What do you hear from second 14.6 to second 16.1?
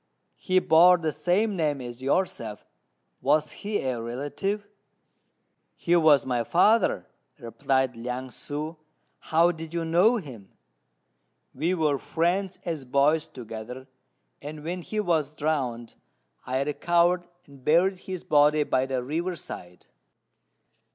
when he was drowned,